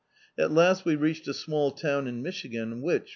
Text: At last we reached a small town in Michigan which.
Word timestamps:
At 0.35 0.51
last 0.51 0.83
we 0.83 0.95
reached 0.95 1.27
a 1.27 1.33
small 1.35 1.69
town 1.69 2.07
in 2.07 2.23
Michigan 2.23 2.81
which. 2.81 3.09